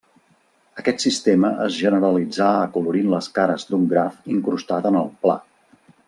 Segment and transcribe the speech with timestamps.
[0.83, 5.37] Aquest sistema es generalitzà acolorint les cares d'un graf incrustat en el pla.